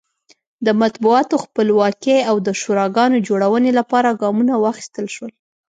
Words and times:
د 0.65 0.67
مطبوعاتو 0.81 1.35
خپلواکۍ 1.45 2.17
او 2.29 2.35
د 2.47 2.49
شوراګانو 2.61 3.17
جوړونې 3.27 3.71
لپاره 3.79 4.17
ګامونه 4.21 4.53
واخیستل 4.57 5.05
شول. 5.15 5.31